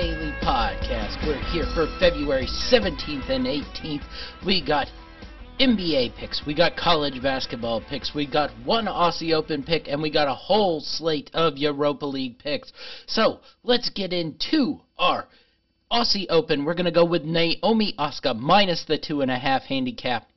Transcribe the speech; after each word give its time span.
Daily 0.00 0.32
Podcast. 0.42 1.26
We're 1.26 1.36
here 1.52 1.66
for 1.74 1.86
February 2.00 2.46
17th 2.46 3.28
and 3.28 3.44
18th. 3.44 4.02
We 4.46 4.64
got 4.64 4.86
NBA 5.60 6.16
picks, 6.16 6.40
we 6.46 6.54
got 6.54 6.74
college 6.74 7.22
basketball 7.22 7.82
picks, 7.82 8.14
we 8.14 8.26
got 8.26 8.48
one 8.64 8.86
Aussie 8.86 9.34
Open 9.34 9.62
pick, 9.62 9.88
and 9.88 10.00
we 10.00 10.10
got 10.10 10.26
a 10.26 10.32
whole 10.32 10.80
slate 10.80 11.30
of 11.34 11.58
Europa 11.58 12.06
League 12.06 12.38
picks. 12.38 12.72
So 13.08 13.40
let's 13.62 13.90
get 13.90 14.14
into 14.14 14.80
our 14.98 15.28
Aussie 15.92 16.24
Open. 16.30 16.64
We're 16.64 16.72
going 16.72 16.86
to 16.86 16.90
go 16.90 17.04
with 17.04 17.24
Naomi 17.24 17.94
Osaka 17.98 18.32
minus 18.32 18.86
the 18.88 18.96
two 18.96 19.20
and 19.20 19.30
a 19.30 19.38
half 19.38 19.64
handicap 19.64 20.30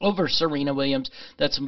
over 0.00 0.26
Serena 0.26 0.74
Williams. 0.74 1.12
That's 1.38 1.60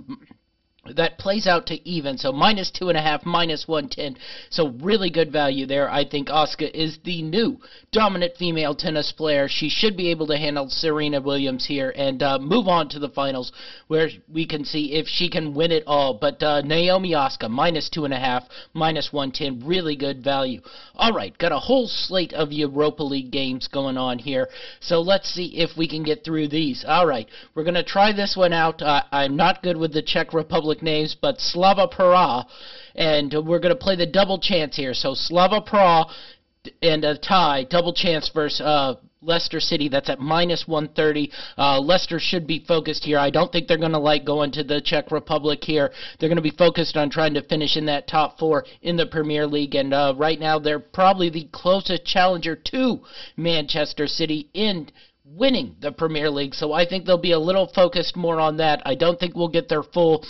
that 0.97 1.19
plays 1.19 1.47
out 1.47 1.67
to 1.67 1.89
even. 1.89 2.19
So 2.19 2.33
minus 2.33 2.71
two 2.71 2.89
and 2.89 2.99
a 2.99 3.03
half, 3.03 3.25
minus 3.25 3.67
110. 3.67 4.21
So 4.51 4.69
really 4.81 5.11
good 5.11 5.33
value 5.33 5.67
there. 5.67 5.91
I 5.91 6.05
think 6.05 6.29
Osaka 6.29 6.77
is 6.79 6.99
the 7.05 7.23
new 7.23 7.59
dominant 7.93 8.35
female 8.37 8.75
tennis 8.75 9.13
player. 9.13 9.49
She 9.49 9.69
should 9.69 9.97
be 9.97 10.11
able 10.11 10.27
to 10.27 10.37
handle 10.37 10.69
Serena 10.69 11.21
Williams 11.21 11.67
here 11.67 11.93
and 11.97 12.23
uh, 12.23 12.39
move 12.39 12.69
on 12.69 12.89
to 12.91 12.99
the 12.99 13.09
finals 13.09 13.53
where 13.87 14.09
we 14.33 14.47
can 14.47 14.65
see 14.65 14.93
if 14.93 15.07
she 15.07 15.31
can 15.31 15.55
win 15.55 15.73
it 15.73 15.85
all. 15.87 16.15
But 16.15 16.43
uh, 16.43 16.61
Naomi 16.63 17.15
Osaka, 17.15 17.49
minus 17.49 17.89
two 17.89 18.05
and 18.05 18.13
a 18.13 18.19
half, 18.19 18.45
minus 18.75 19.13
110. 19.13 19.67
Really 19.67 19.97
good 19.97 20.23
value. 20.23 20.61
All 20.97 21.13
right, 21.13 21.37
got 21.39 21.53
a 21.53 21.59
whole 21.59 21.87
slate 21.87 22.33
of 22.33 22.53
Europa 22.53 23.03
League 23.03 23.31
games 23.31 23.69
going 23.69 23.97
on 23.97 24.19
here. 24.19 24.49
So 24.81 25.01
let's 25.01 25.29
see 25.33 25.59
if 25.59 25.77
we 25.77 25.89
can 25.89 26.03
get 26.03 26.25
through 26.25 26.49
these. 26.49 26.85
All 26.87 27.07
right, 27.07 27.29
we're 27.55 27.65
to 27.79 27.85
try 27.85 28.13
this 28.13 28.37
one 28.37 28.53
out. 28.53 28.83
Uh, 28.83 29.03
I'm 29.13 29.37
not 29.37 29.63
good 29.63 29.77
with 29.77 29.93
the 29.93 30.03
Czech 30.03 30.33
Republic 30.33 30.78
names, 30.83 31.17
but 31.21 31.41
Slavia 31.41 31.89
Praha, 31.89 32.47
and 32.95 33.33
we're 33.47 33.61
going 33.61 33.75
to 33.75 33.81
play 33.81 33.97
the 33.97 34.07
double 34.07 34.39
chance 34.39 34.77
here. 34.77 34.95
So 34.95 35.15
Slavia 35.15 35.61
Praha 35.61 36.11
and 36.83 37.05
a 37.05 37.17
tie, 37.17 37.65
double 37.65 37.93
chance 37.93 38.31
versus 38.35 38.61
uh, 38.61 38.95
Leicester 39.21 39.61
City. 39.61 39.89
That's 39.89 40.09
at 40.09 40.21
minus 40.21 40.67
130. 40.67 41.33
Uh, 41.57 41.81
Leicester 41.81 42.19
should 42.21 42.47
be 42.47 42.65
focused 42.67 43.05
here. 43.05 43.19
I 43.19 43.31
don't 43.31 43.51
think 43.51 43.67
they're 43.67 43.77
going 43.77 43.93
to 43.93 43.99
like 43.99 44.25
going 44.25 44.53
to 44.53 44.65
the 44.65 44.81
Czech 44.81 45.11
Republic 45.11 45.61
here. 45.63 45.91
They're 46.19 46.29
going 46.29 46.37
to 46.37 46.43
be 46.43 46.51
focused 46.51 46.97
on 46.97 47.11
trying 47.11 47.35
to 47.35 47.43
finish 47.43 47.77
in 47.77 47.87
that 47.87 48.07
top 48.07 48.39
four 48.39 48.65
in 48.83 48.97
the 48.97 49.07
Premier 49.07 49.47
League. 49.47 49.75
And 49.75 49.93
uh, 49.93 50.15
right 50.17 50.39
now, 50.39 50.59
they're 50.59 50.79
probably 50.79 51.31
the 51.31 51.49
closest 51.53 52.05
challenger 52.05 52.55
to 52.57 53.01
Manchester 53.37 54.07
City 54.07 54.51
in 54.55 54.89
winning 55.25 55.77
the 55.81 55.93
Premier 55.93 56.31
League. 56.31 56.55
So 56.55 56.73
I 56.73 56.87
think 56.87 57.05
they'll 57.05 57.19
be 57.19 57.33
a 57.33 57.39
little 57.39 57.71
focused 57.75 58.17
more 58.17 58.41
on 58.41 58.57
that. 58.59 58.83
I 58.85 58.95
don't 58.95 59.19
think 59.19 59.35
we'll 59.35 59.49
get 59.49 59.69
their 59.69 59.83
full 59.83 60.25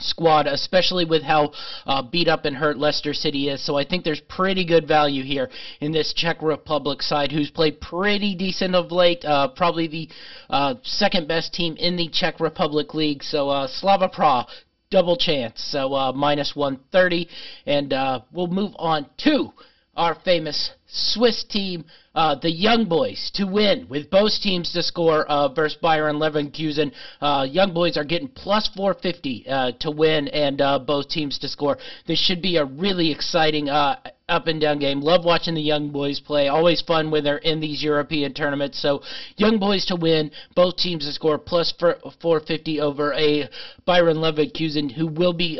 squad, 0.00 0.46
especially 0.46 1.04
with 1.04 1.24
how 1.24 1.52
uh, 1.84 2.00
beat 2.00 2.28
up 2.28 2.44
and 2.44 2.56
hurt 2.56 2.78
Leicester 2.78 3.12
City 3.12 3.48
is. 3.48 3.64
So 3.66 3.76
I 3.76 3.84
think 3.84 4.04
there's 4.04 4.20
pretty 4.20 4.64
good 4.64 4.86
value 4.86 5.24
here 5.24 5.50
in 5.80 5.90
this 5.90 6.12
Czech 6.14 6.40
Republic 6.40 7.02
side, 7.02 7.32
who's 7.32 7.50
played 7.50 7.80
pretty 7.80 8.36
decent 8.36 8.76
of 8.76 8.92
late. 8.92 9.24
Uh, 9.24 9.48
probably 9.48 9.88
the 9.88 10.08
uh, 10.50 10.74
second 10.84 11.26
best 11.26 11.52
team 11.52 11.74
in 11.76 11.96
the 11.96 12.08
Czech 12.10 12.38
Republic 12.38 12.94
League. 12.94 13.24
So 13.24 13.48
uh, 13.48 13.66
Slavia 13.66 14.08
Praha. 14.08 14.46
Double 14.90 15.18
chance, 15.18 15.62
so 15.62 15.92
uh, 15.92 16.12
minus 16.12 16.56
130, 16.56 17.28
and 17.66 17.92
uh, 17.92 18.20
we'll 18.32 18.46
move 18.46 18.72
on 18.78 19.04
to 19.18 19.52
our 19.98 20.14
famous 20.24 20.70
Swiss 20.86 21.44
team, 21.44 21.84
uh, 22.14 22.36
the 22.36 22.50
Young 22.50 22.86
Boys, 22.86 23.30
to 23.34 23.44
win 23.44 23.86
with 23.90 24.08
both 24.10 24.32
teams 24.40 24.72
to 24.72 24.82
score 24.82 25.26
uh, 25.26 25.48
versus 25.48 25.76
Bayern 25.82 26.18
Leverkusen. 26.18 26.92
Uh, 27.20 27.46
Young 27.50 27.74
Boys 27.74 27.96
are 27.96 28.04
getting 28.04 28.28
plus 28.28 28.70
450 28.74 29.46
uh, 29.46 29.72
to 29.80 29.90
win 29.90 30.28
and 30.28 30.60
uh, 30.60 30.78
both 30.78 31.08
teams 31.08 31.38
to 31.40 31.48
score. 31.48 31.76
This 32.06 32.18
should 32.18 32.40
be 32.40 32.56
a 32.56 32.64
really 32.64 33.10
exciting 33.10 33.68
uh, 33.68 33.98
up 34.28 34.46
and 34.46 34.60
down 34.60 34.78
game. 34.78 35.00
Love 35.00 35.24
watching 35.24 35.54
the 35.54 35.60
Young 35.60 35.90
Boys 35.90 36.20
play. 36.20 36.48
Always 36.48 36.80
fun 36.80 37.10
when 37.10 37.24
they're 37.24 37.38
in 37.38 37.60
these 37.60 37.82
European 37.82 38.32
tournaments. 38.32 38.80
So 38.80 39.02
Young 39.36 39.58
Boys 39.58 39.84
to 39.86 39.96
win, 39.96 40.30
both 40.54 40.76
teams 40.76 41.04
to 41.06 41.12
score 41.12 41.38
plus 41.38 41.74
450 41.76 42.80
over 42.80 43.12
a 43.14 43.48
Bayern 43.86 44.16
Leverkusen 44.16 44.92
who 44.92 45.08
will 45.08 45.34
be 45.34 45.58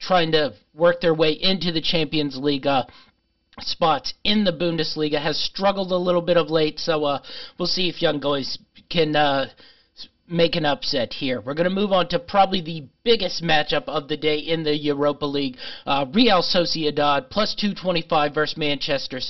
trying 0.00 0.32
to 0.32 0.54
work 0.74 1.00
their 1.00 1.14
way 1.14 1.32
into 1.32 1.70
the 1.70 1.80
Champions 1.80 2.36
League 2.36 2.66
spots 3.60 4.14
in 4.24 4.44
the 4.44 4.52
Bundesliga. 4.52 5.20
Has 5.20 5.38
struggled 5.38 5.92
a 5.92 5.96
little 5.96 6.22
bit 6.22 6.36
of 6.36 6.50
late, 6.50 6.78
so 6.78 7.04
uh, 7.04 7.22
we'll 7.58 7.68
see 7.68 7.88
if 7.88 8.02
Young 8.02 8.20
Boys 8.20 8.58
can 8.90 9.16
uh, 9.16 9.46
make 10.28 10.56
an 10.56 10.64
upset 10.64 11.12
here. 11.12 11.40
We're 11.40 11.54
going 11.54 11.68
to 11.68 11.74
move 11.74 11.92
on 11.92 12.08
to 12.08 12.18
probably 12.18 12.60
the 12.60 12.86
biggest 13.04 13.42
matchup 13.42 13.84
of 13.84 14.08
the 14.08 14.16
day 14.16 14.38
in 14.38 14.62
the 14.62 14.76
Europa 14.76 15.26
League. 15.26 15.56
Uh, 15.86 16.06
Real 16.12 16.42
Sociedad 16.42 17.30
plus 17.30 17.54
225 17.54 18.34
versus 18.34 18.56
Manchester 18.56 19.20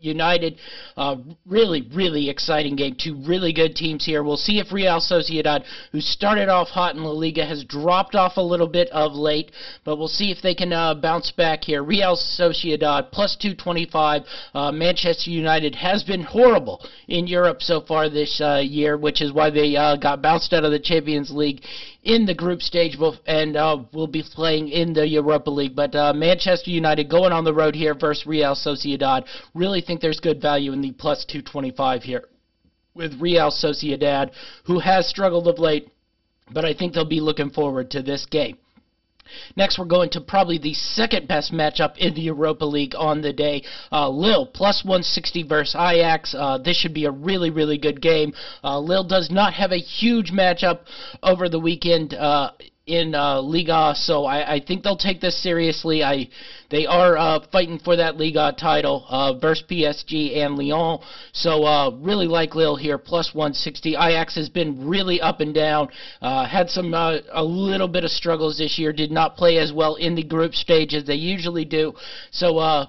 United. 0.00 0.58
Uh, 0.96 1.16
really, 1.46 1.88
really 1.94 2.28
exciting 2.28 2.76
game. 2.76 2.96
Two 2.98 3.22
really 3.26 3.52
good 3.52 3.74
teams 3.74 4.04
here. 4.04 4.22
We'll 4.22 4.36
see 4.36 4.58
if 4.58 4.72
Real 4.72 5.00
Sociedad, 5.00 5.64
who 5.92 6.00
started 6.00 6.48
off 6.48 6.68
hot 6.68 6.94
in 6.94 7.04
La 7.04 7.10
Liga, 7.10 7.44
has 7.44 7.64
dropped 7.64 8.14
off 8.14 8.36
a 8.36 8.42
little 8.42 8.68
bit 8.68 8.88
of 8.90 9.12
late, 9.12 9.52
but 9.84 9.96
we'll 9.96 10.08
see 10.08 10.30
if 10.30 10.42
they 10.42 10.54
can 10.54 10.72
uh, 10.72 10.94
bounce 10.94 11.30
back 11.30 11.64
here. 11.64 11.82
Real 11.82 12.16
Sociedad 12.16 13.10
plus 13.12 13.36
225. 13.36 14.22
Uh, 14.54 14.72
Manchester 14.72 15.30
United 15.30 15.74
has 15.74 16.02
been 16.02 16.22
horrible 16.22 16.84
in 17.08 17.26
Europe 17.26 17.62
so 17.62 17.80
far 17.80 18.08
this 18.08 18.40
uh, 18.40 18.62
year, 18.64 18.96
which 18.96 19.20
is 19.20 19.32
why 19.32 19.50
they 19.50 19.76
uh, 19.76 19.96
got 19.96 20.22
bounced 20.22 20.52
out 20.52 20.64
of 20.64 20.70
the 20.70 20.78
Champions 20.78 21.30
League 21.30 21.62
in 22.02 22.24
the 22.24 22.34
group 22.34 22.62
stage 22.62 22.96
and 23.26 23.56
uh, 23.56 23.76
will 23.92 24.06
be 24.06 24.22
playing 24.22 24.68
in 24.68 24.92
the 24.92 25.06
Europa 25.06 25.50
League. 25.50 25.76
But 25.76 25.94
uh, 25.94 26.12
Manchester 26.14 26.70
United 26.70 27.10
going 27.10 27.32
on 27.32 27.44
the 27.44 27.52
road 27.52 27.74
here 27.74 27.94
versus 27.94 28.26
Real 28.26 28.54
Sociedad. 28.54 29.26
Really 29.54 29.82
think 29.90 30.00
there's 30.00 30.20
good 30.20 30.40
value 30.40 30.72
in 30.72 30.80
the 30.80 30.92
plus 30.92 31.24
225 31.24 32.04
here 32.04 32.28
with 32.94 33.20
Real 33.20 33.50
Sociedad, 33.50 34.30
who 34.64 34.78
has 34.78 35.08
struggled 35.08 35.48
of 35.48 35.58
late, 35.58 35.88
but 36.52 36.64
I 36.64 36.74
think 36.74 36.94
they'll 36.94 37.04
be 37.04 37.18
looking 37.18 37.50
forward 37.50 37.90
to 37.90 38.00
this 38.00 38.24
game. 38.24 38.56
Next, 39.56 39.80
we're 39.80 39.86
going 39.86 40.10
to 40.10 40.20
probably 40.20 40.58
the 40.58 40.74
second 40.74 41.26
best 41.26 41.52
matchup 41.52 41.96
in 41.96 42.14
the 42.14 42.20
Europa 42.20 42.64
League 42.64 42.94
on 42.96 43.20
the 43.20 43.32
day. 43.32 43.64
Uh, 43.90 44.08
Lille 44.08 44.46
plus 44.46 44.84
160 44.84 45.42
versus 45.42 45.74
Ajax. 45.74 46.36
Uh, 46.38 46.58
this 46.58 46.76
should 46.76 46.94
be 46.94 47.06
a 47.06 47.10
really, 47.10 47.50
really 47.50 47.78
good 47.78 48.00
game. 48.00 48.32
Uh, 48.62 48.78
Lille 48.78 49.04
does 49.04 49.28
not 49.28 49.54
have 49.54 49.72
a 49.72 49.78
huge 49.78 50.30
matchup 50.30 50.80
over 51.22 51.48
the 51.48 51.58
weekend 51.58 52.14
uh, 52.14 52.52
in 52.86 53.14
uh, 53.14 53.40
Liga, 53.40 53.94
so 53.94 54.24
I, 54.24 54.54
I, 54.54 54.60
think 54.60 54.82
they'll 54.82 54.96
take 54.96 55.20
this 55.20 55.40
seriously. 55.40 56.02
I 56.02 56.28
they 56.70 56.86
are 56.86 57.16
uh, 57.16 57.40
fighting 57.52 57.78
for 57.78 57.94
that 57.96 58.16
Liga 58.16 58.54
title 58.58 59.06
uh, 59.08 59.34
versus 59.34 59.64
PSG 59.70 60.36
and 60.38 60.56
Lyon, 60.56 60.98
so 61.32 61.64
uh, 61.64 61.90
really 62.00 62.26
like 62.26 62.54
Lille 62.54 62.76
here 62.76 62.98
plus 62.98 63.34
160. 63.34 63.90
Ajax 63.90 64.34
has 64.34 64.48
been 64.48 64.88
really 64.88 65.20
up 65.20 65.40
and 65.40 65.54
down, 65.54 65.88
uh, 66.22 66.46
had 66.46 66.70
some 66.70 66.94
uh, 66.94 67.18
a 67.32 67.44
little 67.44 67.88
bit 67.88 68.04
of 68.04 68.10
struggles 68.10 68.58
this 68.58 68.78
year. 68.78 68.92
Did 68.92 69.10
not 69.10 69.36
play 69.36 69.58
as 69.58 69.72
well 69.72 69.94
in 69.96 70.14
the 70.14 70.24
group 70.24 70.54
stage 70.54 70.94
as 70.94 71.04
they 71.04 71.14
usually 71.14 71.64
do, 71.64 71.92
so 72.30 72.88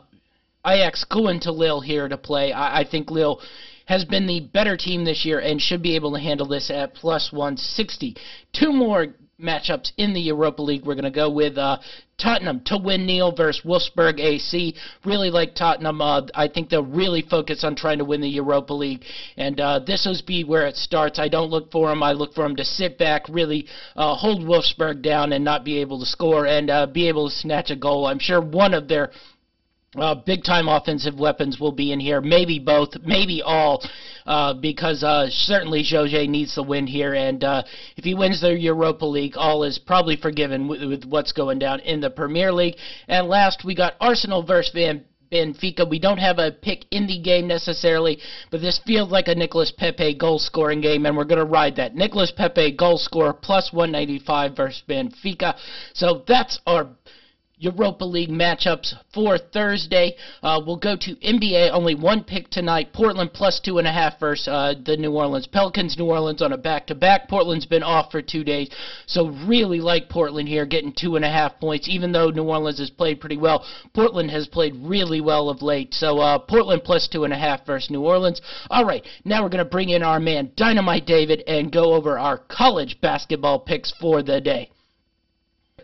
Ajax 0.66 1.04
going 1.04 1.40
to 1.42 1.52
Lille 1.52 1.82
here 1.82 2.08
to 2.08 2.18
play. 2.18 2.54
I, 2.54 2.80
I 2.80 2.84
think 2.90 3.12
Lille 3.12 3.42
has 3.86 4.06
been 4.06 4.28
the 4.28 4.42
better 4.54 4.78
team 4.78 5.04
this 5.04 5.26
year 5.26 5.40
and 5.40 5.62
should 5.62 5.82
be 5.82 5.96
able 5.96 6.14
to 6.14 6.20
handle 6.20 6.48
this 6.48 6.70
at 6.70 6.94
plus 6.94 7.32
160. 7.32 8.16
Two 8.54 8.72
more 8.72 9.08
matchups 9.42 9.92
in 9.98 10.14
the 10.14 10.22
Europa 10.22 10.62
League. 10.62 10.86
We're 10.86 10.96
going 10.96 11.04
to 11.04 11.12
go 11.12 11.30
with 11.30 11.58
uh, 11.58 11.80
Tottenham 12.18 12.62
to 12.66 12.78
win 12.78 13.06
Neil 13.06 13.34
versus 13.36 13.64
Wolfsburg 13.66 14.20
AC. 14.20 14.76
Really 15.04 15.30
like 15.32 15.56
Tottenham. 15.56 16.02
Uh, 16.02 16.22
I 16.36 16.48
think 16.48 16.70
they'll 16.70 16.86
really 16.86 17.24
focus 17.24 17.64
on 17.64 17.76
trying 17.76 17.98
to 17.98 18.06
win 18.06 18.22
the 18.22 18.30
Europa 18.30 18.74
League. 18.74 19.04
And 19.38 19.60
uh, 19.60 19.80
this 19.80 20.06
will 20.06 20.20
be 20.26 20.44
where 20.44 20.68
it 20.68 20.76
starts. 20.76 21.20
I 21.20 21.28
don't 21.28 21.50
look 21.50 21.72
for 21.72 21.90
them. 21.90 22.04
I 22.04 22.14
look 22.14 22.34
for 22.34 22.44
them 22.44 22.56
to 22.56 22.66
sit 22.66 22.98
back, 22.98 23.24
really 23.30 23.68
uh, 23.96 24.16
hold 24.16 24.42
Wolfsburg 24.42 25.02
down 25.02 25.34
and 25.34 25.44
not 25.44 25.66
be 25.66 25.80
able 25.80 26.00
to 26.00 26.06
score 26.06 26.46
and 26.46 26.70
uh, 26.70 26.86
be 26.86 27.08
able 27.08 27.30
to 27.30 27.36
snatch 27.36 27.72
a 27.72 27.76
goal. 27.76 28.06
I'm 28.06 28.20
sure 28.20 28.42
one 28.42 28.74
of 28.74 28.88
their 28.88 29.12
uh, 29.98 30.16
big 30.16 30.44
time 30.44 30.70
offensive 30.70 31.20
weapons 31.20 31.60
will 31.60 31.74
be 31.74 31.92
in 31.92 32.00
here, 32.00 32.22
maybe 32.22 32.60
both, 32.60 32.90
maybe 33.04 33.42
all, 33.42 33.84
uh, 34.26 34.54
because 34.54 35.04
uh, 35.04 35.28
certainly 35.30 35.84
Jose 35.90 36.28
needs 36.28 36.56
to 36.56 36.64
win 36.64 36.88
here, 36.88 37.14
and 37.14 37.44
uh, 37.44 37.64
if 37.98 38.06
he 38.06 38.14
wins 38.14 38.40
the 38.40 38.58
Europa 38.58 39.06
League, 39.06 39.34
all 39.36 39.64
is 39.64 39.78
probably 39.80 40.16
forgiven 40.16 40.68
with, 40.68 40.82
with, 40.84 41.04
what's 41.06 41.34
going 41.34 41.60
down 41.60 41.82
in 41.82 42.00
the 42.00 42.10
Premier 42.10 42.54
League. 42.54 42.76
And 43.10 43.28
last, 43.28 43.66
we 43.66 43.76
got 43.76 43.96
Arsenal 44.00 44.44
versus 44.44 44.72
Van. 44.74 45.04
Benfica. 45.32 45.90
We 45.90 45.98
don't 45.98 46.18
have 46.18 46.40
a 46.40 46.52
pick 46.52 46.84
in 46.92 47.08
the 47.08 47.18
game 47.18 47.48
necessarily, 47.48 48.20
but 48.52 48.60
this 48.60 48.82
feels 48.86 49.12
like 49.12 49.30
a 49.30 49.34
Nicolas 49.34 49.72
Pepe 49.72 50.14
goal 50.16 50.40
scoring 50.40 50.82
game, 50.82 51.06
and 51.06 51.16
we're 51.16 51.24
going 51.24 51.40
to 51.40 51.46
ride 51.46 51.78
that. 51.78 51.96
Nicolas 51.96 52.34
Pepe 52.36 52.76
goal 52.76 52.98
score 52.98 53.34
plus 53.34 53.72
195 53.72 54.58
versus 54.58 54.84
Benfica. 54.90 55.56
So 55.94 56.26
that's 56.28 56.60
our 56.68 56.90
Europa 57.62 58.04
League 58.04 58.32
matchups 58.32 58.96
for 59.14 59.38
Thursday. 59.38 60.16
Uh, 60.42 60.60
we'll 60.66 60.78
go 60.78 60.96
to 60.96 61.16
NBA. 61.18 61.70
Only 61.72 61.94
one 61.94 62.24
pick 62.24 62.50
tonight. 62.50 62.92
Portland 62.92 63.34
plus 63.34 63.60
two 63.60 63.78
and 63.78 63.88
a 63.88 63.92
half 63.92 64.20
versus 64.20 64.48
uh, 64.48 64.74
the 64.84 64.98
New 64.98 65.12
Orleans 65.12 65.46
Pelicans. 65.46 65.96
New 65.96 66.08
Orleans 66.08 66.42
on 66.42 66.54
a 66.54 66.58
back-to-back. 66.58 67.30
Portland's 67.30 67.68
been 67.68 67.84
off 67.84 68.12
for 68.12 68.20
two 68.20 68.44
days, 68.44 68.72
so 69.06 69.30
really 69.46 69.80
like 69.80 70.10
Portland 70.10 70.50
here, 70.50 70.66
getting 70.66 70.92
two 70.92 71.16
and 71.16 71.24
a 71.24 71.30
half 71.30 71.60
points. 71.60 71.88
Even 71.88 72.12
though 72.12 72.32
New 72.32 72.46
Orleans 72.46 72.80
has 72.80 72.90
played 72.90 73.20
pretty 73.20 73.38
well, 73.38 73.64
Portland 73.94 74.32
has 74.32 74.48
played 74.48 74.76
really 74.78 75.22
well 75.22 75.48
of 75.48 75.62
late. 75.62 75.94
So 75.94 76.18
uh, 76.18 76.40
Portland 76.40 76.84
plus 76.84 77.08
two 77.08 77.26
and 77.26 77.34
a 77.34 77.38
half 77.38 77.64
versus 77.68 77.92
New 77.92 78.02
Orleans. 78.02 78.42
All 78.72 78.86
right, 78.86 79.06
now 79.24 79.44
we're 79.44 79.50
gonna 79.50 79.66
bring 79.66 79.90
in 79.90 80.02
our 80.02 80.20
man 80.20 80.52
Dynamite 80.58 81.06
David 81.06 81.44
and 81.46 81.72
go 81.72 81.94
over 81.94 82.18
our 82.18 82.40
college 82.40 83.00
basketball 83.02 83.60
picks 83.60 83.94
for 84.02 84.24
the 84.24 84.42
day 84.42 84.72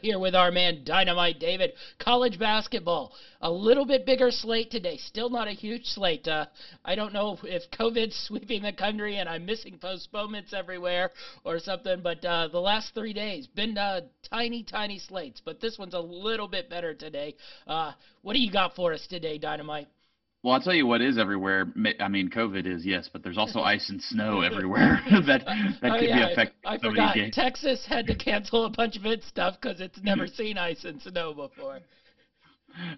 here 0.02 0.20
with 0.20 0.36
our 0.36 0.52
man 0.52 0.84
Dynamite 0.84 1.40
David. 1.40 1.74
College 2.00 2.40
basketball, 2.40 3.14
a 3.42 3.52
little 3.52 3.86
bit 3.86 4.06
bigger 4.06 4.32
slate 4.32 4.72
today. 4.72 4.98
Still 4.98 5.30
not 5.30 5.48
a 5.48 5.52
huge 5.52 5.86
slate. 5.86 6.28
Uh, 6.28 6.46
I 6.86 6.96
don't 6.96 7.14
know 7.14 7.38
if 7.44 7.70
COVID's 7.72 8.16
sweeping 8.28 8.64
the 8.64 8.74
country 8.74 9.18
and 9.18 9.28
I'm 9.28 9.46
missing 9.46 9.78
postponements 9.80 10.54
everywhere 10.54 11.12
or 11.44 11.60
something, 11.60 12.02
but 12.02 12.24
uh, 12.24 12.48
the 12.50 12.60
last 12.60 12.94
three 12.94 13.14
days 13.14 13.48
been 13.48 13.78
uh, 13.78 14.02
tiny, 14.30 14.64
tiny 14.64 15.00
slates. 15.00 15.42
But 15.44 15.60
this 15.62 15.78
one's 15.78 15.94
a 15.94 16.00
little 16.00 16.48
bit 16.48 16.70
better 16.70 16.94
today. 16.94 17.36
Uh, 17.66 17.94
what 18.22 18.34
do 18.34 18.40
you 18.40 18.52
got 18.52 18.76
for 18.76 18.94
us 18.94 19.06
today, 19.08 19.38
Dynamite? 19.38 19.88
Well, 20.44 20.54
I'll 20.54 20.62
tell 20.62 20.74
you 20.74 20.86
what 20.86 21.01
is 21.01 21.18
everywhere. 21.18 21.74
I 22.00 22.07
mean, 22.07 22.30
COVID 22.30 22.68
is 22.68 22.86
yes, 22.86 23.10
but 23.12 23.24
there's 23.24 23.38
also 23.38 23.60
ice 23.75 23.89
and 23.89 24.01
snow 24.01 24.42
everywhere 24.42 25.01
that 25.12 25.45
that 25.81 25.92
oh, 25.92 26.00
could 26.00 26.10
yeah, 26.10 26.28
be 26.28 26.31
affecting. 26.34 26.60
I, 26.66 26.75
I 26.75 26.78
forgot. 26.78 27.18
Texas 27.34 27.86
had 27.88 28.07
to 28.07 28.16
cancel 28.16 28.66
a 28.66 28.69
bunch 28.69 28.98
of 28.98 29.06
its 29.06 29.28
stuff 29.28 29.56
because 29.60 29.81
it's 29.81 30.00
never 30.04 30.28
seen 30.28 30.57
ice 30.57 30.86
and 30.86 31.01
snow 31.01 31.34
before. 31.34 31.80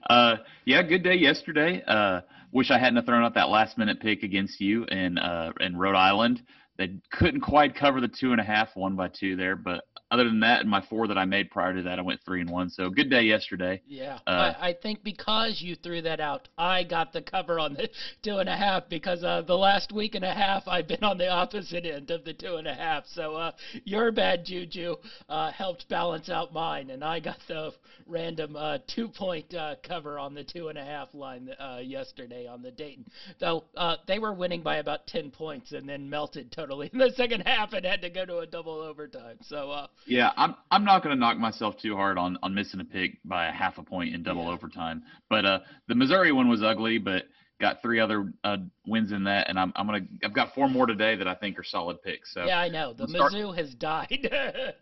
Uh, 0.10 0.38
yeah, 0.66 0.82
good 0.84 1.04
day 1.04 1.16
yesterday. 1.16 1.82
Uh, 1.88 2.22
wish 2.52 2.72
I 2.72 2.78
hadn't 2.78 3.04
thrown 3.06 3.24
out 3.24 3.36
that 3.36 3.50
last 3.50 3.78
minute 3.78 4.02
pick 4.02 4.24
against 4.24 4.60
you 4.60 4.84
in 4.86 5.18
uh, 5.18 5.52
in 5.60 5.78
Rhode 5.78 5.96
Island. 5.96 6.42
They 6.80 6.96
couldn't 7.12 7.42
quite 7.42 7.76
cover 7.76 8.00
the 8.00 8.08
two 8.08 8.32
and 8.32 8.40
a 8.40 8.44
half, 8.44 8.70
one 8.74 8.96
by 8.96 9.10
two 9.10 9.36
there, 9.36 9.58
but 9.58 9.84
other 10.12 10.24
than 10.24 10.40
that, 10.40 10.62
and 10.62 10.70
my 10.70 10.82
four 10.82 11.08
that 11.08 11.18
I 11.18 11.26
made 11.26 11.52
prior 11.52 11.74
to 11.74 11.84
that, 11.84 12.00
I 12.00 12.02
went 12.02 12.20
three 12.26 12.42
and 12.42 12.50
one. 12.50 12.70
So 12.70 12.90
good 12.90 13.12
day 13.12 13.22
yesterday. 13.22 13.82
Yeah, 13.86 14.18
uh, 14.26 14.54
I, 14.60 14.70
I, 14.70 14.74
think 14.74 15.04
because 15.04 15.62
you 15.62 15.76
threw 15.76 16.02
that 16.02 16.20
out, 16.20 16.48
I 16.58 16.84
got 16.84 17.14
the 17.14 17.22
cover 17.22 17.60
on 17.60 17.76
the 17.76 17.90
two 18.24 18.38
and 18.38 18.50
a 18.50 18.56
half 18.56 18.90
because 18.90 19.24
uh, 19.24 19.44
the 19.44 19.56
last 19.56 19.92
week 19.92 20.16
and 20.16 20.26
a 20.26 20.34
half 20.34 20.68
I've 20.68 20.88
been 20.88 21.04
on 21.04 21.20
the 21.20 21.30
opposite 21.30 21.86
end 21.86 22.10
of 22.10 22.26
the 22.26 22.34
two 22.34 22.56
and 22.56 22.68
a 22.68 22.74
half. 22.74 23.06
So 23.06 23.36
uh, 23.36 23.52
your 23.84 24.12
bad 24.12 24.46
juju 24.46 24.96
uh, 25.28 25.52
helped 25.52 25.88
balance 25.90 26.30
out 26.30 26.54
mine, 26.54 26.90
and 26.90 27.04
I 27.04 27.20
got 27.20 27.38
the 27.48 27.72
random 28.08 28.56
uh, 28.56 28.80
two 28.88 29.10
point 29.10 29.54
uh, 29.54 29.76
cover 29.84 30.18
on 30.18 30.34
the 30.34 30.44
two 30.44 30.70
and 30.70 30.78
a 30.78 30.84
half 30.84 31.14
line 31.14 31.50
yesterday 31.84 32.48
on 32.48 32.64
the 32.64 32.72
Dayton. 32.72 33.06
Though 33.40 33.66
they 34.08 34.18
were 34.18 34.34
winning 34.34 34.64
by 34.64 34.78
about 34.78 35.06
ten 35.06 35.30
points 35.30 35.72
and 35.72 35.88
then 35.88 36.10
melted 36.10 36.52
totally 36.70 36.90
in 36.94 37.00
the 37.00 37.12
second 37.16 37.42
half 37.46 37.74
and 37.74 37.86
had 37.86 38.02
to 38.02 38.10
go 38.10 38.26
to 38.26 38.40
a 38.40 38.46
double 38.46 38.74
overtime. 38.74 39.38
So 39.42 39.88
yeah, 40.06 40.32
I'm 40.38 40.56
I'm 40.72 40.86
not 40.86 41.04
going 41.04 41.16
to 41.16 41.20
knock 41.20 41.38
myself 41.38 41.78
too 41.78 41.96
hard 41.96 42.18
on 42.18 42.38
on 42.44 42.54
missing 42.54 42.80
a 42.80 42.86
pick 42.86 43.18
by 43.26 43.48
a 43.48 43.52
half 43.52 43.78
a 43.78 43.84
point 43.84 44.14
in 44.14 44.24
double 44.24 44.46
yeah. 44.46 44.52
overtime. 44.52 45.04
But 45.30 45.46
uh, 45.46 45.60
the 45.88 45.96
Missouri 45.96 46.32
one 46.32 46.48
was 46.50 46.64
ugly, 46.64 46.98
but 46.98 47.24
got 47.60 47.82
three 47.82 48.00
other 48.00 48.32
uh, 48.44 48.58
wins 48.88 49.12
in 49.12 49.24
that, 49.26 49.50
and 49.50 49.60
I'm 49.60 49.74
I'm 49.76 49.86
gonna 49.86 50.06
I've 50.24 50.34
got 50.34 50.54
four 50.54 50.70
more 50.70 50.86
today 50.86 51.16
that 51.16 51.28
I 51.28 51.36
think 51.36 51.60
are 51.60 51.64
solid 51.64 52.02
picks. 52.02 52.34
So 52.34 52.46
yeah, 52.46 52.60
I 52.60 52.70
know 52.70 52.94
the 52.94 53.08
we'll 53.12 53.30
Mizzou 53.30 53.58
has 53.58 53.74
died. 53.76 54.30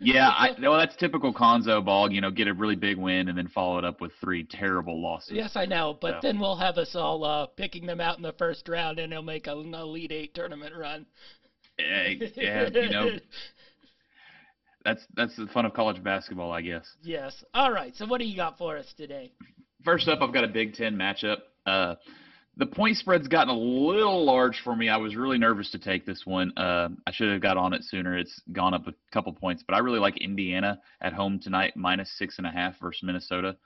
yeah, 0.00 0.28
I, 0.28 0.50
well 0.60 0.78
that's 0.78 0.96
typical 0.96 1.32
Cuonzo 1.32 1.84
ball. 1.84 2.12
You 2.12 2.20
know, 2.20 2.30
get 2.30 2.48
a 2.48 2.54
really 2.54 2.76
big 2.76 2.98
win 2.98 3.28
and 3.28 3.36
then 3.36 3.48
follow 3.48 3.78
it 3.78 3.84
up 3.84 4.00
with 4.00 4.12
three 4.20 4.44
terrible 4.44 5.00
losses. 5.00 5.32
Yes, 5.32 5.52
I 5.56 5.64
know, 5.64 5.96
but 6.00 6.14
so. 6.14 6.18
then 6.22 6.38
we'll 6.38 6.56
have 6.56 6.76
us 6.76 6.94
all 6.94 7.24
uh, 7.24 7.46
picking 7.46 7.86
them 7.86 8.00
out 8.00 8.16
in 8.16 8.22
the 8.22 8.34
first 8.34 8.68
round, 8.68 8.98
and 8.98 9.12
they'll 9.12 9.22
make 9.22 9.46
an 9.46 9.74
elite 9.74 10.12
eight 10.12 10.34
tournament 10.34 10.74
run. 10.76 11.06
Yeah, 11.78 12.08
yeah, 12.36 12.68
you 12.68 12.90
know, 12.90 13.10
that's 14.84 15.04
that's 15.14 15.36
the 15.36 15.46
fun 15.46 15.66
of 15.66 15.74
college 15.74 16.02
basketball, 16.02 16.52
I 16.52 16.62
guess. 16.62 16.86
Yes. 17.02 17.44
All 17.54 17.72
right. 17.72 17.94
So 17.96 18.06
what 18.06 18.18
do 18.18 18.26
you 18.26 18.36
got 18.36 18.58
for 18.58 18.76
us 18.76 18.86
today? 18.96 19.32
First 19.84 20.08
up, 20.08 20.20
I've 20.20 20.32
got 20.32 20.44
a 20.44 20.48
Big 20.48 20.74
Ten 20.74 20.96
matchup. 20.96 21.38
Uh, 21.66 21.96
the 22.58 22.66
point 22.66 22.96
spread's 22.96 23.28
gotten 23.28 23.54
a 23.54 23.58
little 23.58 24.24
large 24.24 24.60
for 24.64 24.74
me. 24.74 24.88
I 24.88 24.96
was 24.96 25.14
really 25.14 25.36
nervous 25.36 25.70
to 25.72 25.78
take 25.78 26.06
this 26.06 26.24
one. 26.24 26.56
Uh, 26.56 26.88
I 27.06 27.12
should 27.12 27.30
have 27.30 27.42
got 27.42 27.58
on 27.58 27.74
it 27.74 27.84
sooner. 27.84 28.16
It's 28.16 28.40
gone 28.52 28.72
up 28.72 28.86
a 28.86 28.94
couple 29.12 29.32
points, 29.34 29.62
but 29.66 29.74
I 29.74 29.78
really 29.78 29.98
like 29.98 30.16
Indiana 30.18 30.80
at 31.02 31.12
home 31.12 31.38
tonight, 31.38 31.76
minus 31.76 32.10
six 32.16 32.38
and 32.38 32.46
a 32.46 32.50
half 32.50 32.78
versus 32.80 33.02
Minnesota. 33.02 33.56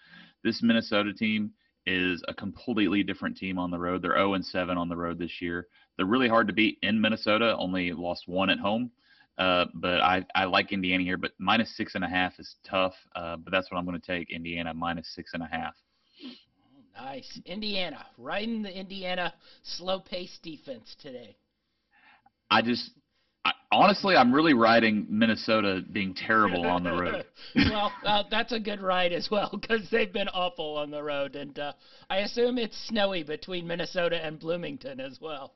This 0.42 0.60
Minnesota 0.62 1.12
team 1.12 1.52
is 1.86 2.22
a 2.26 2.34
completely 2.34 3.02
different 3.04 3.36
team 3.36 3.58
on 3.58 3.70
the 3.70 3.78
road. 3.78 4.02
They're 4.02 4.16
0 4.16 4.34
and 4.34 4.44
7 4.44 4.76
on 4.76 4.88
the 4.88 4.96
road 4.96 5.18
this 5.18 5.40
year. 5.40 5.68
They're 5.96 6.06
really 6.06 6.28
hard 6.28 6.48
to 6.48 6.52
beat 6.52 6.78
in 6.82 7.00
Minnesota. 7.00 7.56
Only 7.58 7.92
lost 7.92 8.26
one 8.26 8.50
at 8.50 8.58
home. 8.58 8.90
Uh, 9.38 9.66
but 9.74 10.00
I, 10.00 10.26
I 10.34 10.44
like 10.44 10.72
Indiana 10.72 11.02
here, 11.02 11.16
but 11.16 11.32
minus 11.38 11.74
six 11.76 11.94
and 11.94 12.04
a 12.04 12.08
half 12.08 12.38
is 12.38 12.56
tough. 12.68 12.94
Uh, 13.14 13.36
but 13.36 13.52
that's 13.52 13.70
what 13.70 13.78
I'm 13.78 13.86
going 13.86 14.00
to 14.00 14.06
take 14.06 14.30
Indiana 14.30 14.74
minus 14.74 15.14
six 15.14 15.30
and 15.32 15.42
a 15.42 15.46
half. 15.46 15.74
Nice. 16.94 17.40
Indiana, 17.46 18.06
riding 18.18 18.62
the 18.62 18.78
Indiana 18.78 19.32
slow 19.62 20.00
pace 20.00 20.38
defense 20.42 20.96
today. 21.00 21.36
I 22.50 22.62
just, 22.62 22.90
I, 23.44 23.52
honestly, 23.72 24.16
I'm 24.16 24.32
really 24.32 24.54
riding 24.54 25.06
Minnesota 25.08 25.82
being 25.92 26.14
terrible 26.14 26.66
on 26.66 26.82
the 26.82 26.90
road. 26.90 27.24
well, 27.56 27.92
uh, 28.04 28.24
that's 28.30 28.52
a 28.52 28.60
good 28.60 28.80
ride 28.80 29.12
as 29.12 29.28
well 29.30 29.50
because 29.52 29.88
they've 29.90 30.12
been 30.12 30.28
awful 30.28 30.76
on 30.76 30.90
the 30.90 31.02
road. 31.02 31.36
And 31.36 31.58
uh, 31.58 31.72
I 32.08 32.18
assume 32.18 32.58
it's 32.58 32.76
snowy 32.88 33.22
between 33.22 33.66
Minnesota 33.66 34.24
and 34.24 34.38
Bloomington 34.38 35.00
as 35.00 35.18
well. 35.20 35.54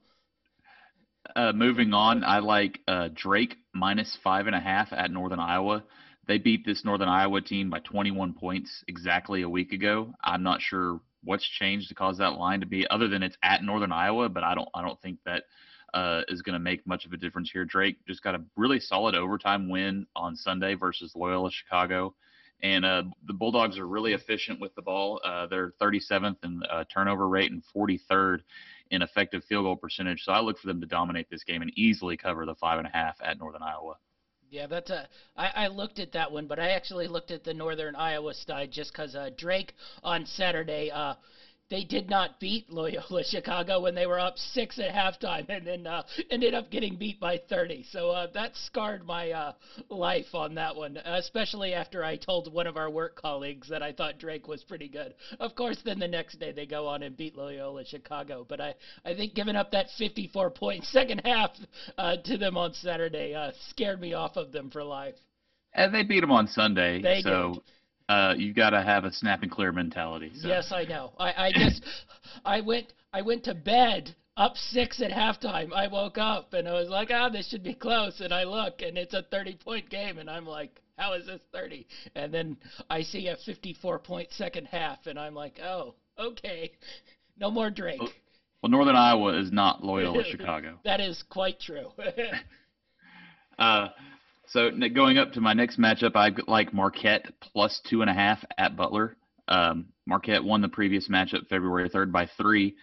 Uh, 1.34 1.52
moving 1.52 1.92
on, 1.94 2.22
I 2.22 2.38
like 2.38 2.80
uh, 2.86 3.08
Drake 3.14 3.56
minus 3.72 4.16
five 4.22 4.46
and 4.46 4.54
a 4.54 4.60
half 4.60 4.92
at 4.92 5.10
Northern 5.10 5.40
Iowa. 5.40 5.82
They 6.26 6.38
beat 6.38 6.64
this 6.64 6.84
Northern 6.84 7.08
Iowa 7.08 7.40
team 7.40 7.70
by 7.70 7.80
21 7.80 8.34
points 8.34 8.84
exactly 8.88 9.42
a 9.42 9.48
week 9.48 9.72
ago. 9.72 10.14
I'm 10.22 10.42
not 10.42 10.60
sure 10.60 11.00
what's 11.24 11.48
changed 11.48 11.88
to 11.88 11.94
cause 11.94 12.18
that 12.18 12.34
line 12.34 12.60
to 12.60 12.66
be 12.66 12.86
other 12.88 13.08
than 13.08 13.22
it's 13.22 13.36
at 13.42 13.62
Northern 13.62 13.92
Iowa, 13.92 14.28
but 14.28 14.44
I 14.44 14.54
don't 14.54 14.68
I 14.74 14.82
don't 14.82 15.00
think 15.00 15.18
that 15.24 15.44
uh, 15.94 16.22
is 16.28 16.42
going 16.42 16.54
to 16.54 16.58
make 16.58 16.86
much 16.86 17.06
of 17.06 17.12
a 17.12 17.16
difference 17.16 17.50
here. 17.50 17.64
Drake 17.64 17.96
just 18.06 18.22
got 18.22 18.34
a 18.34 18.42
really 18.56 18.80
solid 18.80 19.14
overtime 19.14 19.68
win 19.68 20.06
on 20.16 20.34
Sunday 20.34 20.74
versus 20.74 21.12
Loyola 21.14 21.50
Chicago. 21.52 22.14
And 22.62 22.84
uh, 22.84 23.04
the 23.26 23.32
Bulldogs 23.32 23.78
are 23.78 23.86
really 23.86 24.12
efficient 24.12 24.60
with 24.60 24.74
the 24.74 24.82
ball. 24.82 25.20
Uh, 25.24 25.46
they're 25.46 25.72
37th 25.80 26.36
in 26.42 26.62
uh, 26.70 26.84
turnover 26.92 27.28
rate 27.28 27.52
and 27.52 27.62
43rd 27.74 28.40
in 28.90 29.02
effective 29.02 29.44
field 29.44 29.64
goal 29.64 29.76
percentage. 29.76 30.22
So 30.22 30.32
I 30.32 30.40
look 30.40 30.58
for 30.58 30.66
them 30.66 30.80
to 30.80 30.86
dominate 30.86 31.28
this 31.30 31.44
game 31.44 31.62
and 31.62 31.70
easily 31.76 32.16
cover 32.16 32.44
the 32.44 32.54
five 32.56 32.78
and 32.78 32.86
a 32.86 32.90
half 32.90 33.16
at 33.22 33.38
Northern 33.38 33.62
Iowa. 33.62 33.94
Yeah, 34.54 34.68
that's 34.68 34.88
a. 34.88 35.08
I, 35.36 35.64
I 35.64 35.66
looked 35.66 35.98
at 35.98 36.12
that 36.12 36.30
one, 36.30 36.46
but 36.46 36.60
I 36.60 36.70
actually 36.70 37.08
looked 37.08 37.32
at 37.32 37.42
the 37.42 37.52
Northern 37.52 37.96
Iowa 37.96 38.32
side 38.34 38.70
just 38.70 38.92
because 38.92 39.16
uh, 39.16 39.30
Drake 39.36 39.72
on 40.04 40.26
Saturday. 40.26 40.92
Uh, 40.92 41.14
they 41.70 41.84
did 41.84 42.10
not 42.10 42.38
beat 42.40 42.70
Loyola 42.70 43.24
Chicago 43.30 43.80
when 43.80 43.94
they 43.94 44.06
were 44.06 44.20
up 44.20 44.36
six 44.36 44.78
at 44.78 44.94
halftime, 44.94 45.48
and 45.48 45.66
then 45.66 45.86
uh, 45.86 46.02
ended 46.30 46.54
up 46.54 46.70
getting 46.70 46.96
beat 46.96 47.18
by 47.18 47.40
30. 47.48 47.84
So 47.90 48.10
uh, 48.10 48.26
that 48.34 48.54
scarred 48.56 49.04
my 49.04 49.30
uh, 49.30 49.52
life 49.88 50.34
on 50.34 50.54
that 50.56 50.76
one, 50.76 50.98
especially 51.04 51.74
after 51.74 52.04
I 52.04 52.16
told 52.16 52.52
one 52.52 52.66
of 52.66 52.76
our 52.76 52.90
work 52.90 53.20
colleagues 53.20 53.68
that 53.68 53.82
I 53.82 53.92
thought 53.92 54.18
Drake 54.18 54.46
was 54.46 54.62
pretty 54.62 54.88
good. 54.88 55.14
Of 55.40 55.54
course, 55.54 55.78
then 55.84 55.98
the 55.98 56.08
next 56.08 56.38
day 56.38 56.52
they 56.52 56.66
go 56.66 56.86
on 56.86 57.02
and 57.02 57.16
beat 57.16 57.36
Loyola 57.36 57.84
Chicago, 57.84 58.44
but 58.48 58.60
I, 58.60 58.74
I 59.04 59.14
think 59.14 59.34
giving 59.34 59.56
up 59.56 59.70
that 59.72 59.86
54 59.98 60.50
point 60.50 60.84
second 60.94 61.22
half 61.24 61.50
uh, 61.96 62.16
to 62.24 62.36
them 62.36 62.56
on 62.56 62.74
Saturday 62.74 63.34
uh, 63.34 63.52
scared 63.70 64.00
me 64.00 64.14
off 64.14 64.36
of 64.36 64.52
them 64.52 64.70
for 64.70 64.84
life. 64.84 65.14
And 65.72 65.92
they 65.92 66.04
beat 66.04 66.20
them 66.20 66.30
on 66.30 66.46
Sunday, 66.46 67.02
they 67.02 67.20
so. 67.22 67.54
Did 67.54 67.62
uh, 68.08 68.34
you 68.36 68.52
got 68.52 68.70
to 68.70 68.82
have 68.82 69.04
a 69.04 69.12
snap 69.12 69.42
and 69.42 69.50
clear 69.50 69.72
mentality. 69.72 70.32
So. 70.34 70.48
Yes, 70.48 70.72
I 70.72 70.84
know. 70.84 71.12
I, 71.18 71.46
I 71.46 71.52
just 71.52 71.82
I 72.44 72.60
went 72.60 72.92
I 73.12 73.22
went 73.22 73.44
to 73.44 73.54
bed 73.54 74.14
up 74.36 74.56
six 74.56 75.00
at 75.00 75.10
halftime. 75.10 75.72
I 75.72 75.86
woke 75.86 76.18
up 76.18 76.52
and 76.52 76.68
I 76.68 76.72
was 76.72 76.88
like, 76.88 77.08
ah, 77.12 77.28
oh, 77.28 77.32
this 77.32 77.48
should 77.48 77.62
be 77.62 77.74
close. 77.74 78.20
And 78.20 78.32
I 78.32 78.44
look 78.44 78.82
and 78.82 78.98
it's 78.98 79.14
a 79.14 79.22
30 79.30 79.56
point 79.56 79.88
game, 79.88 80.18
and 80.18 80.28
I'm 80.28 80.46
like, 80.46 80.80
how 80.98 81.14
is 81.14 81.26
this 81.26 81.40
30? 81.52 81.86
And 82.14 82.32
then 82.32 82.56
I 82.90 83.02
see 83.02 83.28
a 83.28 83.36
54 83.44 83.98
point 84.00 84.28
second 84.32 84.66
half, 84.66 85.06
and 85.06 85.18
I'm 85.18 85.34
like, 85.34 85.58
oh, 85.62 85.94
okay, 86.18 86.72
no 87.38 87.50
more 87.50 87.70
Drake. 87.70 88.00
Well, 88.00 88.12
well 88.62 88.70
Northern 88.70 88.96
Iowa 88.96 89.40
is 89.40 89.50
not 89.50 89.82
loyal 89.82 90.14
to 90.14 90.24
Chicago. 90.30 90.78
That 90.84 91.00
is 91.00 91.22
quite 91.30 91.58
true. 91.60 91.88
uh, 93.58 93.88
so 94.46 94.70
going 94.94 95.18
up 95.18 95.32
to 95.32 95.40
my 95.40 95.52
next 95.52 95.78
matchup, 95.78 96.16
I 96.16 96.30
like 96.46 96.72
Marquette 96.72 97.26
plus 97.40 97.80
two 97.88 98.02
and 98.02 98.10
a 98.10 98.14
half 98.14 98.44
at 98.58 98.76
Butler. 98.76 99.16
Um, 99.48 99.86
Marquette 100.06 100.44
won 100.44 100.60
the 100.60 100.68
previous 100.68 101.08
matchup 101.08 101.48
February 101.48 101.88
3rd 101.90 102.12
by 102.12 102.28
three, 102.36 102.74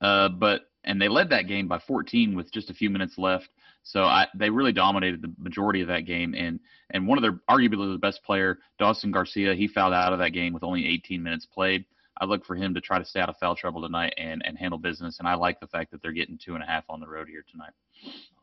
uh, 0.00 0.28
but 0.28 0.62
and 0.84 1.00
they 1.00 1.08
led 1.08 1.30
that 1.30 1.48
game 1.48 1.68
by 1.68 1.78
14 1.80 2.34
with 2.34 2.52
just 2.52 2.70
a 2.70 2.74
few 2.74 2.88
minutes 2.88 3.18
left. 3.18 3.48
So 3.82 4.04
I, 4.04 4.26
they 4.34 4.50
really 4.50 4.72
dominated 4.72 5.22
the 5.22 5.32
majority 5.38 5.80
of 5.80 5.88
that 5.88 6.06
game. 6.06 6.34
And 6.34 6.60
and 6.90 7.06
one 7.06 7.18
of 7.18 7.22
their 7.22 7.40
arguably 7.50 7.92
the 7.92 7.98
best 7.98 8.22
player, 8.22 8.58
Dawson 8.78 9.10
Garcia, 9.10 9.54
he 9.54 9.68
fouled 9.68 9.92
out 9.92 10.12
of 10.12 10.18
that 10.20 10.30
game 10.30 10.52
with 10.52 10.62
only 10.62 10.86
18 10.86 11.22
minutes 11.22 11.46
played. 11.46 11.84
I 12.20 12.24
look 12.24 12.44
for 12.44 12.56
him 12.56 12.74
to 12.74 12.80
try 12.80 12.98
to 12.98 13.04
stay 13.04 13.20
out 13.20 13.28
of 13.28 13.36
foul 13.36 13.54
trouble 13.54 13.82
tonight 13.82 14.14
and, 14.16 14.42
and 14.44 14.58
handle 14.58 14.78
business. 14.78 15.18
And 15.18 15.28
I 15.28 15.34
like 15.34 15.60
the 15.60 15.68
fact 15.68 15.92
that 15.92 16.02
they're 16.02 16.12
getting 16.12 16.38
two 16.42 16.54
and 16.54 16.62
a 16.62 16.66
half 16.66 16.84
on 16.88 17.00
the 17.00 17.06
road 17.06 17.28
here 17.28 17.44
tonight. 17.50 17.72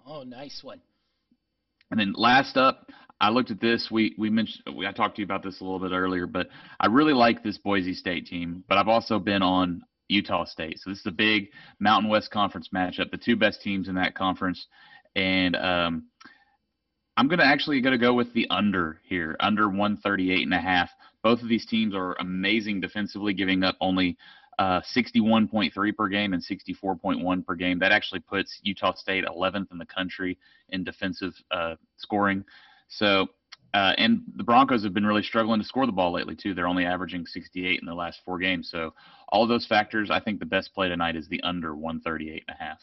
Oh, 0.07 0.23
nice 0.23 0.63
one. 0.63 0.79
And 1.95 2.01
then 2.01 2.13
last 2.17 2.57
up, 2.57 2.91
I 3.21 3.29
looked 3.29 3.51
at 3.51 3.61
this. 3.61 3.87
We 3.89 4.15
we 4.17 4.29
mentioned 4.29 4.65
I 4.85 4.91
talked 4.91 5.15
to 5.15 5.21
you 5.21 5.25
about 5.25 5.43
this 5.43 5.61
a 5.61 5.63
little 5.63 5.79
bit 5.79 5.93
earlier, 5.93 6.27
but 6.27 6.47
I 6.77 6.87
really 6.87 7.13
like 7.13 7.41
this 7.41 7.57
Boise 7.57 7.93
State 7.93 8.25
team. 8.25 8.65
But 8.67 8.77
I've 8.77 8.89
also 8.89 9.17
been 9.17 9.41
on 9.41 9.81
Utah 10.09 10.43
State, 10.43 10.79
so 10.79 10.89
this 10.89 10.99
is 10.99 11.05
a 11.05 11.11
big 11.11 11.47
Mountain 11.79 12.09
West 12.09 12.31
Conference 12.31 12.67
matchup. 12.75 13.11
The 13.11 13.17
two 13.17 13.37
best 13.37 13.61
teams 13.61 13.87
in 13.87 13.95
that 13.95 14.13
conference, 14.13 14.67
and 15.15 15.55
um, 15.55 16.07
I'm 17.15 17.29
gonna 17.29 17.45
actually 17.45 17.79
gonna 17.79 17.97
go 17.97 18.13
with 18.13 18.33
the 18.33 18.45
under 18.49 18.99
here, 19.07 19.37
under 19.39 19.69
138 19.69 20.43
and 20.43 20.53
a 20.53 20.59
half. 20.59 20.89
Both 21.23 21.41
of 21.43 21.47
these 21.47 21.65
teams 21.65 21.95
are 21.95 22.17
amazing 22.19 22.81
defensively, 22.81 23.33
giving 23.33 23.63
up 23.63 23.77
only 23.79 24.17
uh, 24.59 24.81
61.3 24.95 25.95
per 25.95 26.07
game 26.07 26.33
and 26.33 26.43
64.1 26.43 27.45
per 27.45 27.55
game. 27.55 27.79
That 27.79 27.91
actually 27.91 28.21
puts 28.21 28.59
Utah 28.63 28.93
State 28.93 29.25
11th 29.25 29.71
in 29.71 29.77
the 29.77 29.85
country 29.85 30.37
in 30.69 30.83
defensive 30.83 31.33
uh, 31.51 31.75
scoring. 31.97 32.45
So, 32.87 33.27
uh, 33.73 33.93
and 33.97 34.21
the 34.35 34.43
Broncos 34.43 34.83
have 34.83 34.93
been 34.93 35.05
really 35.05 35.23
struggling 35.23 35.59
to 35.59 35.65
score 35.65 35.85
the 35.85 35.91
ball 35.91 36.13
lately 36.13 36.35
too. 36.35 36.53
They're 36.53 36.67
only 36.67 36.85
averaging 36.85 37.25
68 37.25 37.79
in 37.79 37.85
the 37.85 37.93
last 37.93 38.19
four 38.23 38.37
games. 38.39 38.69
So, 38.71 38.93
all 39.29 39.47
those 39.47 39.65
factors, 39.65 40.09
I 40.09 40.19
think 40.19 40.39
the 40.39 40.45
best 40.45 40.73
play 40.73 40.87
tonight 40.87 41.15
is 41.15 41.27
the 41.27 41.41
under 41.41 41.75
138 41.75 42.43
and 42.47 42.55
a 42.55 42.63
half. 42.63 42.79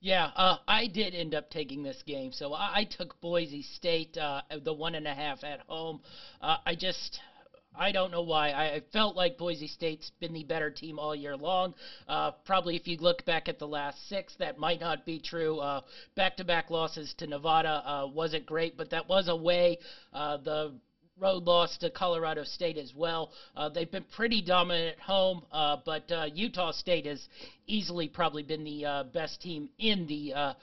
Yeah, 0.00 0.32
uh, 0.34 0.56
I 0.66 0.88
did 0.88 1.14
end 1.14 1.32
up 1.32 1.48
taking 1.48 1.84
this 1.84 2.02
game, 2.04 2.32
so 2.32 2.54
I, 2.54 2.80
I 2.80 2.84
took 2.84 3.20
Boise 3.20 3.62
State, 3.62 4.18
uh, 4.18 4.42
the 4.64 4.72
one 4.72 4.96
and 4.96 5.06
a 5.06 5.14
half 5.14 5.44
at 5.44 5.60
home. 5.68 6.00
Uh, 6.40 6.56
I 6.66 6.74
just 6.74 7.20
I 7.74 7.92
don't 7.92 8.10
know 8.10 8.22
why. 8.22 8.50
I 8.50 8.82
felt 8.92 9.16
like 9.16 9.38
Boise 9.38 9.66
State's 9.66 10.10
been 10.20 10.32
the 10.32 10.44
better 10.44 10.70
team 10.70 10.98
all 10.98 11.14
year 11.14 11.36
long. 11.36 11.74
Uh, 12.06 12.32
probably 12.44 12.76
if 12.76 12.86
you 12.86 12.96
look 12.98 13.24
back 13.24 13.48
at 13.48 13.58
the 13.58 13.66
last 13.66 14.08
six, 14.08 14.34
that 14.38 14.58
might 14.58 14.80
not 14.80 15.06
be 15.06 15.18
true. 15.18 15.60
Back 16.14 16.36
to 16.36 16.44
back 16.44 16.70
losses 16.70 17.14
to 17.18 17.26
Nevada 17.26 17.82
uh, 17.86 18.06
wasn't 18.06 18.46
great, 18.46 18.76
but 18.76 18.90
that 18.90 19.08
was 19.08 19.28
away. 19.28 19.78
Uh, 20.12 20.36
the 20.38 20.72
road 21.18 21.44
loss 21.44 21.76
to 21.78 21.90
Colorado 21.90 22.44
State 22.44 22.76
as 22.76 22.92
well. 22.94 23.32
Uh, 23.56 23.68
they've 23.68 23.90
been 23.90 24.04
pretty 24.16 24.42
dominant 24.42 24.96
at 24.96 25.00
home, 25.00 25.42
uh, 25.52 25.76
but 25.84 26.10
uh, 26.10 26.26
Utah 26.34 26.72
State 26.72 27.06
has 27.06 27.28
easily 27.66 28.08
probably 28.08 28.42
been 28.42 28.64
the 28.64 29.08
best 29.12 29.40
team 29.40 29.68
in 29.78 30.06
the 30.06 30.54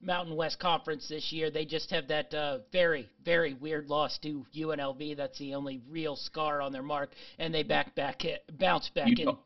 Mountain 0.00 0.36
West 0.36 0.58
Conference 0.58 1.08
this 1.08 1.32
year. 1.32 1.50
They 1.50 1.64
just 1.64 1.90
have 1.90 2.08
that 2.08 2.32
uh, 2.34 2.58
very, 2.72 3.08
very 3.24 3.54
weird 3.54 3.88
loss 3.88 4.18
to 4.18 4.44
UNLV. 4.54 5.16
That's 5.16 5.38
the 5.38 5.54
only 5.54 5.80
real 5.88 6.16
scar 6.16 6.60
on 6.60 6.72
their 6.72 6.82
mark, 6.82 7.10
and 7.38 7.52
they 7.54 7.62
back 7.62 7.94
back 7.94 8.24
it, 8.24 8.44
bounce 8.58 8.90
back 8.90 9.08
Utah, 9.08 9.30
in. 9.30 9.36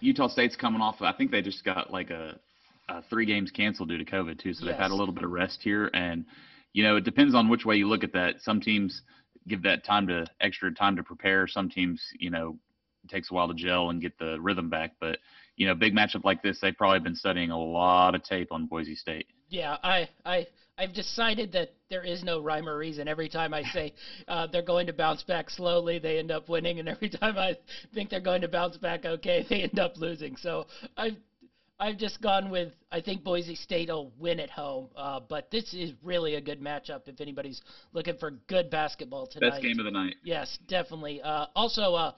Utah 0.00 0.28
State's 0.28 0.56
coming 0.56 0.80
off. 0.80 1.00
I 1.00 1.12
think 1.12 1.30
they 1.30 1.42
just 1.42 1.64
got 1.64 1.92
like 1.92 2.10
a, 2.10 2.38
a 2.88 3.02
three 3.02 3.26
games 3.26 3.50
canceled 3.50 3.88
due 3.88 3.98
to 3.98 4.04
COVID 4.04 4.42
too, 4.42 4.52
so 4.52 4.64
yes. 4.64 4.72
they've 4.72 4.82
had 4.82 4.90
a 4.90 4.94
little 4.94 5.14
bit 5.14 5.24
of 5.24 5.30
rest 5.30 5.60
here. 5.62 5.90
And 5.94 6.24
you 6.72 6.82
know, 6.82 6.96
it 6.96 7.04
depends 7.04 7.34
on 7.34 7.48
which 7.48 7.64
way 7.64 7.76
you 7.76 7.88
look 7.88 8.04
at 8.04 8.12
that. 8.12 8.36
Some 8.40 8.60
teams 8.60 9.02
give 9.48 9.62
that 9.62 9.84
time 9.84 10.06
to 10.08 10.26
extra 10.40 10.72
time 10.74 10.96
to 10.96 11.02
prepare. 11.02 11.46
Some 11.46 11.70
teams, 11.70 12.02
you 12.18 12.30
know, 12.30 12.58
it 13.04 13.10
takes 13.10 13.30
a 13.30 13.34
while 13.34 13.48
to 13.48 13.54
gel 13.54 13.90
and 13.90 14.02
get 14.02 14.18
the 14.18 14.38
rhythm 14.40 14.68
back. 14.68 14.92
But 15.00 15.18
you 15.56 15.66
know, 15.66 15.74
big 15.74 15.94
matchup 15.94 16.24
like 16.24 16.42
this, 16.42 16.58
they've 16.60 16.76
probably 16.76 17.00
been 17.00 17.14
studying 17.14 17.50
a 17.50 17.58
lot 17.58 18.14
of 18.14 18.22
tape 18.22 18.52
on 18.52 18.66
Boise 18.66 18.96
State. 18.96 19.26
Yeah, 19.48 19.76
I, 19.82 20.08
I, 20.24 20.46
I've 20.78 20.92
decided 20.92 21.52
that 21.52 21.70
there 21.88 22.02
is 22.02 22.22
no 22.24 22.40
rhyme 22.40 22.68
or 22.68 22.76
reason. 22.76 23.08
Every 23.08 23.28
time 23.28 23.54
I 23.54 23.62
say 23.62 23.94
uh, 24.28 24.46
they're 24.46 24.62
going 24.62 24.86
to 24.86 24.92
bounce 24.92 25.22
back 25.22 25.50
slowly, 25.50 25.98
they 25.98 26.18
end 26.18 26.30
up 26.30 26.48
winning, 26.48 26.78
and 26.80 26.88
every 26.88 27.08
time 27.20 27.38
I 27.38 27.56
think 27.94 28.10
they're 28.10 28.20
going 28.20 28.42
to 28.42 28.48
bounce 28.48 28.76
back 28.76 29.04
okay, 29.04 29.46
they 29.48 29.62
end 29.62 29.78
up 29.78 29.96
losing. 29.96 30.36
So 30.36 30.66
I've, 30.96 31.16
I've 31.78 31.98
just 31.98 32.22
gone 32.22 32.50
with 32.50 32.72
I 32.90 33.00
think 33.00 33.22
Boise 33.22 33.54
State 33.54 33.88
will 33.88 34.12
win 34.18 34.40
at 34.40 34.50
home. 34.50 34.88
Uh, 34.96 35.20
but 35.20 35.50
this 35.50 35.74
is 35.74 35.92
really 36.02 36.36
a 36.36 36.40
good 36.40 36.60
matchup 36.60 37.02
if 37.06 37.20
anybody's 37.20 37.60
looking 37.92 38.16
for 38.16 38.30
good 38.48 38.70
basketball 38.70 39.26
tonight. 39.26 39.50
Best 39.50 39.62
game 39.62 39.78
of 39.78 39.84
the 39.84 39.90
night. 39.90 40.16
Yes, 40.24 40.58
definitely. 40.66 41.20
Uh, 41.22 41.46
also, 41.54 41.94
uh, 41.94 42.12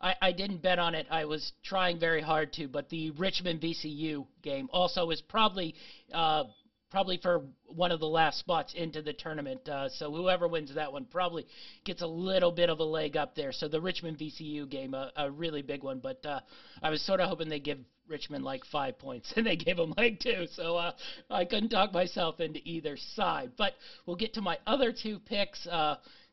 I, 0.00 0.14
I 0.20 0.32
didn't 0.32 0.62
bet 0.62 0.78
on 0.78 0.94
it. 0.94 1.06
I 1.10 1.24
was 1.26 1.52
trying 1.62 2.00
very 2.00 2.22
hard 2.22 2.52
to, 2.54 2.66
but 2.66 2.88
the 2.88 3.10
Richmond 3.12 3.60
VCU 3.60 4.26
game 4.42 4.68
also 4.72 5.10
is 5.10 5.20
probably 5.20 5.74
uh, 6.12 6.44
probably 6.92 7.16
for 7.16 7.42
one 7.66 7.90
of 7.90 8.00
the 8.00 8.06
last 8.06 8.38
spots 8.38 8.74
into 8.74 9.00
the 9.00 9.14
tournament. 9.14 9.66
Uh, 9.66 9.88
so 9.88 10.12
whoever 10.12 10.46
wins 10.46 10.72
that 10.74 10.92
one 10.92 11.06
probably 11.06 11.46
gets 11.84 12.02
a 12.02 12.06
little 12.06 12.52
bit 12.52 12.68
of 12.68 12.78
a 12.80 12.84
leg 12.84 13.16
up 13.16 13.34
there. 13.34 13.50
So 13.50 13.66
the 13.66 13.80
Richmond 13.80 14.18
VCU 14.18 14.68
game, 14.68 14.92
a, 14.92 15.10
a 15.16 15.30
really 15.30 15.62
big 15.62 15.82
one. 15.82 15.98
But 16.00 16.24
uh, 16.24 16.40
I 16.82 16.90
was 16.90 17.04
sort 17.04 17.20
of 17.20 17.30
hoping 17.30 17.48
they 17.48 17.60
give 17.60 17.78
Richmond 18.08 18.44
like 18.44 18.62
five 18.66 18.98
points, 18.98 19.32
and 19.36 19.46
they 19.46 19.56
gave 19.56 19.78
them 19.78 19.94
like 19.96 20.20
two. 20.20 20.46
So 20.52 20.76
uh, 20.76 20.92
I 21.30 21.46
couldn't 21.46 21.70
talk 21.70 21.94
myself 21.94 22.40
into 22.40 22.60
either 22.62 22.98
side. 23.16 23.52
But 23.56 23.72
we'll 24.06 24.16
get 24.16 24.34
to 24.34 24.42
my 24.42 24.58
other 24.66 24.92
two 24.92 25.18
picks. 25.18 25.66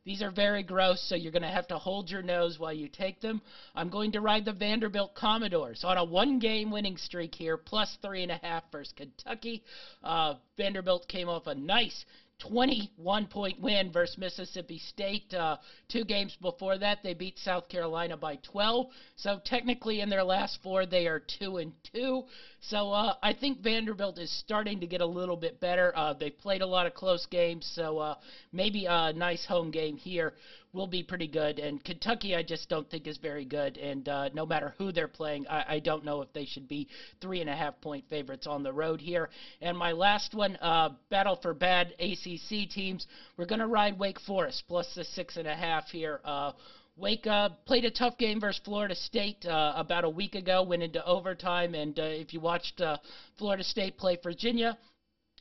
These 0.06 0.22
are 0.22 0.32
very 0.32 0.63
gross, 0.63 1.01
so 1.08 1.15
you're 1.15 1.32
going 1.32 1.41
to 1.41 1.50
have 1.50 1.68
to 1.68 1.77
hold 1.77 2.10
your 2.10 2.22
nose 2.22 2.58
while 2.58 2.74
you 2.74 2.88
take 2.88 3.20
them. 3.22 3.41
I'm 3.75 3.89
going 3.89 4.13
to 4.13 4.22
ride 4.22 4.46
the 4.46 4.53
Vanderbilt 4.53 5.13
Commodores 5.13 5.84
on 5.84 5.98
a 5.98 6.03
one-game 6.03 6.72
winning 6.72 6.98
streak 6.98 7.36
here, 7.36 7.58
plus 7.58 7.98
three 8.01 8.24
and 8.24 8.32
a 8.32 8.39
half 8.41 8.63
versus 8.72 8.94
Kentucky. 8.96 9.62
Uh, 10.03 10.36
Vanderbilt 10.58 11.08
came 11.08 11.27
off 11.27 11.48
a 11.48 11.56
nice 11.56 12.06
21 12.39 13.27
point 13.27 13.60
win 13.60 13.91
versus 13.91 14.17
Mississippi 14.17 14.79
State. 14.79 15.34
Uh, 15.34 15.58
two 15.89 16.05
games 16.05 16.38
before 16.41 16.77
that, 16.77 17.00
they 17.03 17.13
beat 17.13 17.38
South 17.39 17.67
Carolina 17.69 18.15
by 18.15 18.38
12. 18.51 18.88
So 19.17 19.39
technically, 19.46 20.01
in 20.01 20.10
their 20.10 20.24
last 20.24 20.60
four, 20.63 20.86
they 20.86 21.08
are 21.08 21.22
two 21.39 21.58
and 21.58 21.74
two. 21.91 22.24
So 22.62 22.91
uh, 22.91 23.15
I 23.22 23.34
think 23.34 23.62
Vanderbilt 23.62 24.17
is 24.17 24.31
starting 24.39 24.79
to 24.79 24.88
get 24.88 25.01
a 25.01 25.05
little 25.05 25.38
bit 25.38 25.60
better. 25.60 25.93
Uh, 25.96 26.13
they've 26.13 26.38
played 26.38 26.62
a 26.62 26.67
lot 26.67 26.86
of 26.86 26.93
close 26.93 27.25
games, 27.29 27.69
so 27.75 27.98
uh, 28.00 28.15
maybe 28.53 28.86
a 28.86 29.13
nice 29.13 29.46
home 29.46 29.72
game 29.72 29.98
here 29.98 30.34
will 30.74 30.88
be 30.88 31.02
pretty 31.02 31.28
good. 31.28 31.60
And 31.60 31.84
Kentucky, 31.84 32.36
I 32.36 32.44
just 32.44 32.70
don't 32.70 32.90
think 32.90 33.08
is 33.08 33.18
very 33.18 33.46
good. 33.46 33.78
And 33.78 34.08
uh, 34.08 34.30
no 34.34 34.46
matter 34.46 34.74
who 34.78 34.92
they're 34.92 35.08
playing, 35.08 35.48
I, 35.48 35.66
I, 35.76 35.80
don't 35.80 36.06
know 36.06 36.22
if 36.22 36.32
they 36.34 36.46
should 36.46 36.68
be 36.68 36.88
three 37.22 37.42
and 37.42 37.50
a 37.50 37.56
half 37.56 37.80
point 37.82 38.06
favorites 38.10 38.46
on 38.46 38.62
the 38.62 38.72
road 38.72 39.02
here. 39.02 39.30
And 39.62 39.78
my 39.78 39.92
last 39.92 40.36
one, 40.36 40.58
uh, 40.58 40.90
battle 41.10 41.40
for 41.42 41.54
bad 41.54 41.94
ACC 42.00 42.70
teams. 42.70 43.08
We're 43.38 43.48
going 43.48 43.60
to 43.60 43.68
ride 43.68 43.98
Wake 43.98 44.20
Forest 44.22 44.64
plus 44.68 44.94
the 44.96 45.04
six 45.04 45.38
and 45.38 45.48
a 45.48 45.56
half 45.56 45.90
here. 45.90 46.22
Uh, 46.24 46.52
Wake 46.98 47.26
uh, 47.28 47.50
played 47.66 47.86
a 47.86 47.92
tough 47.92 48.18
game 48.18 48.42
versus 48.42 48.62
Florida 48.66 48.94
State 48.94 49.46
uh, 49.46 49.74
about 49.76 50.04
a 50.04 50.10
week 50.10 50.36
ago, 50.36 50.64
went 50.64 50.84
into 50.84 51.04
overtime, 51.06 51.74
and 51.74 51.98
uh, 51.98 52.04
if 52.04 52.34
you 52.34 52.42
watched 52.42 52.82
uh, 52.82 52.98
Florida 53.38 53.64
State 53.64 53.98
play 53.98 54.18
Virginia, 54.22 54.78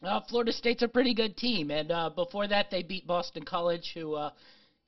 uh, 0.05 0.21
Florida 0.29 0.53
State's 0.53 0.83
a 0.83 0.89
pretty 0.89 1.15
good 1.15 1.37
team, 1.37 1.73
and 1.73 1.91
uh, 1.91 2.11
before 2.11 2.47
that 2.47 2.71
they 2.71 2.85
beat 2.85 3.09
Boston 3.09 3.43
College, 3.43 3.91
who 3.93 4.17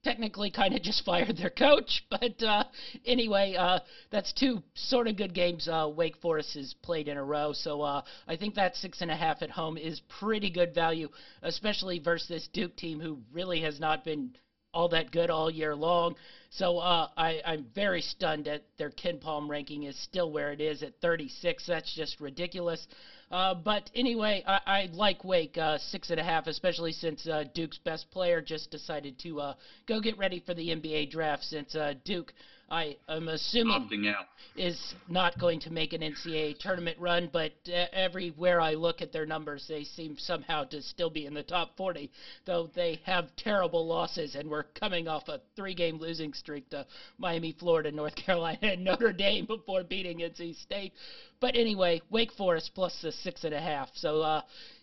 technically 0.03 0.51
kind 0.51 0.75
of 0.75 0.83
just 0.83 1.05
fired 1.07 1.37
their 1.37 1.51
coach. 1.51 2.05
But 2.11 2.43
uh, 2.43 2.65
anyway, 3.05 3.55
uh, 3.59 3.81
that's 4.11 4.33
two 4.33 4.63
sort 4.75 5.09
of 5.09 5.17
good 5.17 5.35
games 5.35 5.69
uh, 5.69 5.89
Wake 5.95 6.17
Forest 6.19 6.55
has 6.55 6.75
played 6.83 7.09
in 7.09 7.17
a 7.17 7.25
row. 7.25 7.53
So 7.53 7.83
uh, 7.83 8.03
I 8.27 8.37
think 8.37 8.55
that 8.55 8.77
six 8.77 9.01
and 9.01 9.11
a 9.11 9.17
half 9.17 9.43
at 9.43 9.51
home 9.51 9.77
is 9.77 10.01
pretty 10.21 10.51
good 10.51 10.75
value, 10.75 11.09
especially 11.43 11.99
versus 11.99 12.29
this 12.29 12.49
Duke 12.53 12.77
team 12.77 13.01
who 13.01 13.19
really 13.33 13.63
has 13.63 13.81
not 13.81 14.05
been 14.05 14.33
all 14.73 14.89
that 14.89 15.11
good 15.11 15.31
all 15.31 15.51
year 15.51 15.75
long. 15.75 16.15
So 16.51 16.79
uh, 16.79 17.09
I, 17.17 17.41
I'm 17.45 17.67
very 17.75 18.03
stunned 18.03 18.45
that 18.45 18.63
their 18.79 18.91
KenPom 18.91 19.49
ranking 19.49 19.85
is 19.85 20.01
still 20.03 20.31
where 20.31 20.53
it 20.53 20.61
is 20.61 20.83
at 20.83 21.01
36. 21.01 21.67
That's 21.67 21.93
just 21.95 22.21
ridiculous. 22.21 22.87
Uh, 23.31 23.55
but 23.55 23.91
anyway, 23.95 24.43
I, 24.47 24.61
I 24.67 24.89
like 24.93 25.25
Wake 25.25 25.57
uh, 25.57 25.79
six 25.79 26.11
and 26.11 26.19
a 26.19 26.25
half, 26.25 26.47
especially 26.47 26.93
since 26.93 27.27
uh, 27.29 27.45
Duke's 27.55 27.79
best 27.79 28.11
player 28.11 28.41
just 28.41 28.71
decided 28.71 29.19
to 29.21 29.41
uh, 29.41 29.55
go 29.87 30.01
get 30.01 30.19
ready 30.19 30.43
for 30.45 30.55
the 30.55 30.69
NBA 30.69 31.11
draft. 31.11 31.45
Since 31.45 31.75
uh, 31.75 31.95
Duke 32.05 32.33
I 32.71 32.97
am 33.09 33.27
assuming 33.27 34.15
is 34.55 34.95
not 35.09 35.37
going 35.41 35.59
to 35.61 35.73
make 35.73 35.93
an 35.93 36.03
NCAA 36.03 36.57
tournament 36.59 36.97
run, 37.01 37.29
but 37.33 37.53
uh, 37.67 37.87
everywhere 37.93 38.61
I 38.61 38.75
look 38.75 39.03
at 39.03 39.13
their 39.13 39.27
numbers, 39.27 39.67
they 39.69 39.83
seem 39.83 40.17
somehow 40.17 40.65
to 40.65 40.81
still 40.81 41.11
be 41.11 41.27
in 41.27 41.35
the 41.35 41.43
top 41.43 41.77
40, 41.77 42.11
though 42.47 42.71
they 42.73 43.01
have 43.05 43.35
terrible 43.37 43.87
losses, 43.87 44.37
and 44.37 44.49
we're 44.49 44.67
coming 44.79 45.09
off 45.09 45.27
a 45.27 45.41
three-game 45.57 45.99
losing 45.99 46.33
streak 46.33 46.71
to 46.71 46.87
Miami, 47.19 47.57
Florida, 47.59 47.91
North 47.91 48.15
Carolina, 48.27 48.59
and 48.63 48.85
Notre 48.85 49.13
Dame 49.13 49.47
before 49.47 49.83
beating 49.83 50.19
NC 50.19 50.55
State. 50.63 50.93
But 51.41 51.57
anyway, 51.57 52.03
Wake 52.11 52.33
Forest 52.33 52.71
plus 52.75 52.97
the 53.03 53.13
six 53.23 53.45
and 53.45 53.55
a 53.55 53.61
half. 53.61 53.89
So 53.95 54.21
uh, 54.21 54.43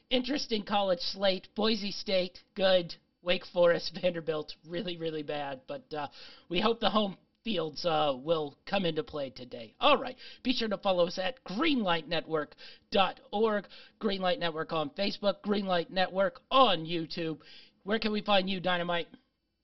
interesting 0.10 0.63
college 0.63 1.00
slate. 1.00 1.48
Boise 1.56 1.91
State, 1.91 2.39
good. 2.56 2.96
Wake 3.24 3.46
Forest, 3.53 3.98
Vanderbilt, 4.01 4.53
really, 4.67 4.98
really 4.98 5.24
bad. 5.24 5.62
But 5.67 5.86
uh, 5.94 6.08
we 6.50 6.60
hope 6.62 6.79
the 6.79 6.89
home 6.89 7.17
fields 7.44 7.86
uh, 7.86 8.13
will 8.24 8.58
come 8.65 8.86
into 8.86 9.03
play 9.03 9.29
today. 9.29 9.75
All 9.79 9.98
right. 9.98 10.15
Be 10.44 10.53
sure 10.53 10.67
to 10.67 10.77
follow 10.77 11.08
us 11.08 11.17
at 11.17 11.41
greenlightnetwork.org, 11.46 13.67
Greenlight 14.01 14.39
Network 14.39 14.74
on 14.74 14.89
Facebook, 14.91 15.36
Greenlight 15.46 15.89
Network 15.89 16.41
on 16.51 16.86
YouTube. 16.86 17.39
Where 17.84 18.00
can 18.00 18.12
we 18.12 18.22
find 18.22 18.50
you, 18.50 18.60
Dynamite? 18.60 19.08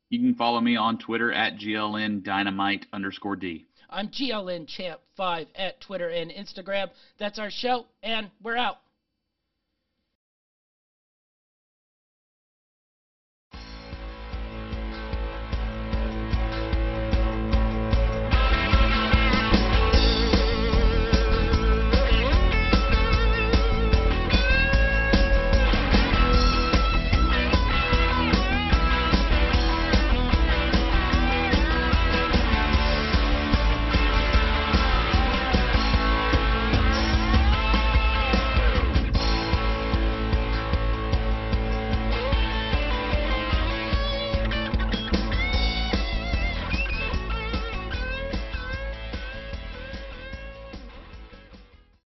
You 0.09 0.19
can 0.19 0.35
follow 0.35 0.61
me 0.61 0.77
on 0.77 0.97
Twitter 0.97 1.33
at 1.33 1.57
GLN 1.57 2.23
Dynamite 2.23 2.85
underscore 2.93 3.35
D. 3.35 3.65
I'm 3.93 4.07
GLN 4.07 4.67
Champ5 4.67 5.47
at 5.55 5.79
Twitter 5.81 6.09
and 6.09 6.31
Instagram. 6.31 6.89
That's 7.19 7.37
our 7.37 7.51
show, 7.51 7.85
and 8.01 8.31
we're 8.41 8.57
out. 8.57 8.77